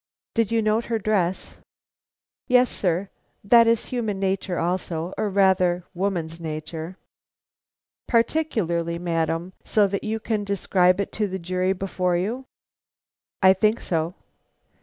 "Did 0.33 0.51
you 0.51 0.63
note 0.63 0.85
her 0.85 0.97
dress?" 0.97 1.57
"Yes, 2.47 2.71
sir; 2.71 3.09
that 3.43 3.67
is 3.67 3.85
human 3.93 4.19
nature 4.19 4.57
also, 4.57 5.13
or, 5.15 5.29
rather, 5.29 5.83
woman's 5.93 6.39
nature." 6.39 6.97
"Particularly, 8.07 8.97
madam; 8.97 9.53
so 9.63 9.85
that 9.85 10.03
you 10.03 10.19
can 10.19 10.43
describe 10.43 10.99
it 10.99 11.11
to 11.11 11.27
the 11.27 11.37
jury 11.37 11.73
before 11.73 12.17
you?" 12.17 12.45
"I 13.43 13.53
think 13.53 13.79
so." 13.79 14.15